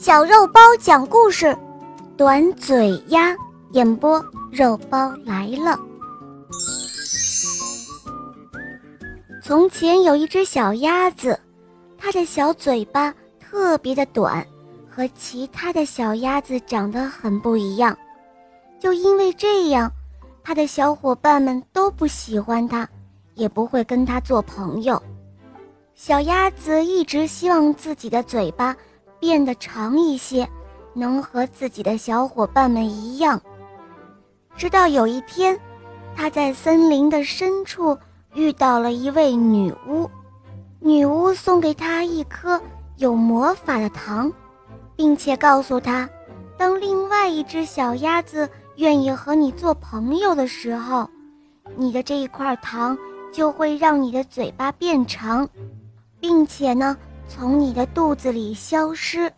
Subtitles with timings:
[0.00, 1.54] 小肉包讲故事，
[2.16, 3.36] 短嘴鸭
[3.72, 5.78] 演播，肉包来了。
[9.44, 11.38] 从前有一只小鸭子，
[11.98, 14.42] 它的小嘴巴特别的短，
[14.88, 17.94] 和其他的小鸭子长得很不一样。
[18.78, 19.92] 就因为这样，
[20.42, 22.88] 它的小伙伴们都不喜欢它，
[23.34, 25.00] 也不会跟它做朋友。
[25.94, 28.74] 小鸭子一直希望自己的嘴巴。
[29.20, 30.48] 变得长一些，
[30.94, 33.40] 能和自己的小伙伴们一样。
[34.56, 35.58] 直到有一天，
[36.16, 37.96] 他在森林的深处
[38.34, 40.10] 遇到了一位女巫，
[40.80, 42.60] 女巫送给他一颗
[42.96, 44.32] 有魔法的糖，
[44.96, 46.08] 并且告诉他，
[46.56, 51.08] 当另外一只小鸭子愿意和你做朋友的时候，
[51.76, 52.96] 你的这一块糖
[53.32, 55.48] 就会让你的嘴巴变长，
[56.18, 56.96] 并且呢。
[57.32, 59.32] 从你的肚子里消失，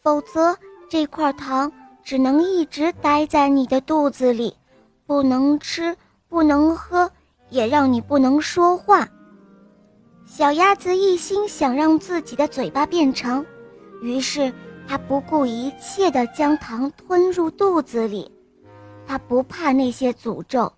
[0.00, 0.56] 否则
[0.88, 1.70] 这块糖
[2.02, 4.56] 只能一直待在你的肚子里，
[5.06, 5.94] 不能吃，
[6.26, 7.08] 不能喝，
[7.50, 9.06] 也让你不能说话。
[10.24, 13.44] 小鸭子一心想让自己的嘴巴变长，
[14.00, 14.50] 于是
[14.88, 18.32] 它不顾一切地将糖吞入肚子里。
[19.06, 20.72] 它不怕那些诅咒。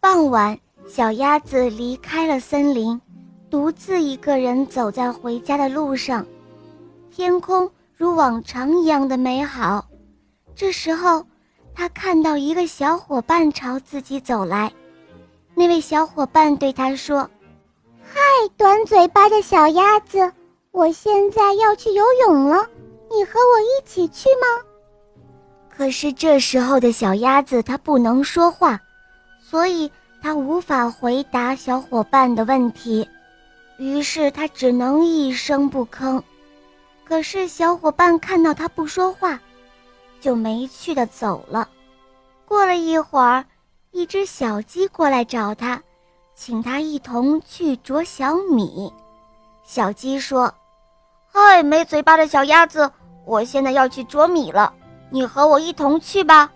[0.00, 0.58] 傍晚，
[0.88, 3.00] 小鸭子离开了森林。
[3.48, 6.26] 独自一个人走在回家的路上，
[7.10, 9.86] 天空如往常一样的美好。
[10.54, 11.24] 这时候，
[11.74, 14.72] 他看到一个小伙伴朝自己走来。
[15.54, 17.28] 那位小伙伴对他说
[18.02, 18.20] ：“嗨，
[18.56, 20.30] 短嘴巴的小鸭子，
[20.70, 22.66] 我现在要去游泳了，
[23.10, 24.64] 你和我一起去吗？”
[25.70, 28.80] 可是这时候的小鸭子它不能说话，
[29.40, 29.90] 所以
[30.22, 33.06] 它无法回答小伙伴的问题。
[33.78, 36.22] 于是他只能一声不吭，
[37.04, 39.38] 可是小伙伴看到他不说话，
[40.18, 41.68] 就没趣的走了。
[42.46, 43.44] 过了一会儿，
[43.90, 45.82] 一只小鸡过来找他，
[46.34, 48.90] 请他一同去啄小米。
[49.62, 50.52] 小鸡说
[51.30, 52.90] ：“嗨，没嘴巴的小鸭子，
[53.26, 54.72] 我现在要去啄米了，
[55.10, 56.50] 你和我一同去吧。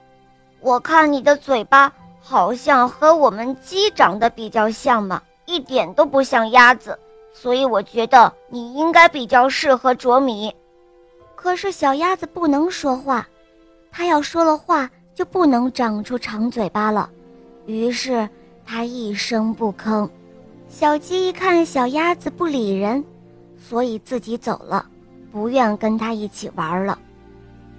[0.60, 6.98] 我看你的嘴巴好像和我们鸡长得比较像嘛，一点都不像鸭子。”
[7.40, 10.54] 所以我觉得你应该比较适合啄米，
[11.34, 13.26] 可是小鸭子不能说话，
[13.90, 17.08] 它要说了话就不能长出长嘴巴了，
[17.64, 18.28] 于是
[18.66, 20.06] 它一声不吭。
[20.68, 23.02] 小鸡一看小鸭子不理人，
[23.58, 24.84] 所以自己走了，
[25.32, 26.98] 不愿跟它一起玩了。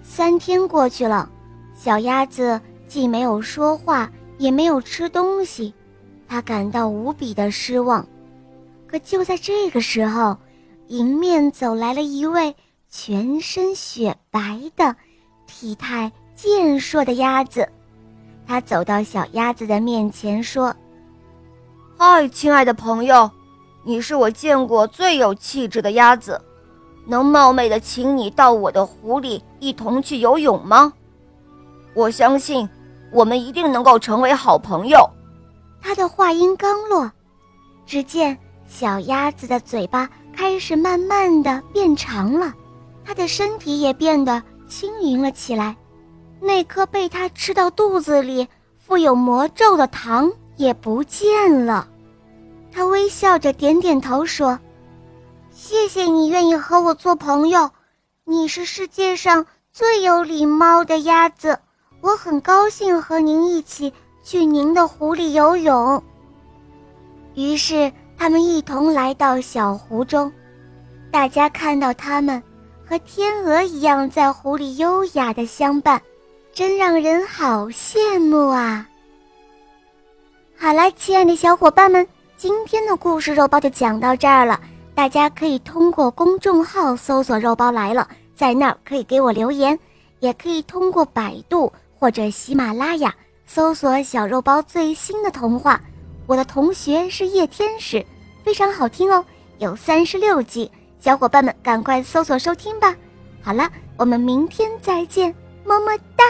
[0.02, 1.30] 三天过去了，
[1.78, 5.72] 小鸭子既没有说话，也没有吃东西，
[6.28, 8.04] 它感到无比的失望。
[8.92, 10.36] 可就在这个时候，
[10.88, 12.54] 迎面走来了一位
[12.90, 14.94] 全身雪白的、
[15.48, 17.66] 体态健硕的鸭子。
[18.46, 20.76] 他走到小鸭子的面前说
[21.98, 23.32] ：“嗨，亲爱的朋友，
[23.86, 26.42] 你是我见过最有气质的鸭子，
[27.08, 30.92] 能冒昧的请你到我的湖里一同去游泳吗？
[31.94, 32.68] 我相信
[33.10, 35.10] 我们一定能够成为好朋友。”
[35.80, 37.10] 他的话音刚落，
[37.86, 38.38] 只见。
[38.72, 42.54] 小鸭子的嘴巴开始慢慢的变长了，
[43.04, 45.76] 它的身体也变得轻盈了起来。
[46.40, 51.86] 那颗被它吃到肚子里、富有魔咒的糖也不见了。
[52.72, 54.58] 它微笑着点点头说
[55.52, 57.70] ：“谢谢你愿意和我做朋友，
[58.24, 61.60] 你是世界上最有礼貌的鸭子。
[62.00, 63.94] 我很高兴和您一起
[64.24, 66.02] 去您的湖里游泳。”
[67.36, 67.92] 于是。
[68.22, 70.32] 他们一同来到小湖中，
[71.10, 72.40] 大家看到他们
[72.88, 76.00] 和天鹅一样在湖里优雅的相伴，
[76.54, 78.88] 真让人好羡慕啊！
[80.56, 84.62] 好了，亲爱的小伙伴们，今天的故事肉包就讲到这儿了。
[84.94, 89.78] 大家可以通过公众号搜索“肉包来了”，在那儿可以给我留言，
[90.20, 93.12] 也可以通过百度或者喜马拉雅
[93.48, 95.82] 搜索“小肉包”最新的童话。
[96.28, 98.06] 我的同学是叶天使，
[98.44, 99.24] 非常好听哦，
[99.60, 102.96] 有三十六集，小伙伴们赶快搜索收听吧。
[103.42, 105.34] 好了，我们明天再见，
[105.64, 106.24] 么么哒。